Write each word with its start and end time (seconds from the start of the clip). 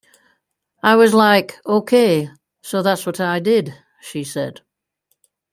"I 0.81 0.95
was 0.95 1.13
like 1.13 1.63
okay, 1.63 2.31
so 2.63 2.81
that's 2.81 3.05
what 3.05 3.19
I 3.19 3.39
did," 3.39 3.75
she 4.01 4.23
said. 4.23 4.61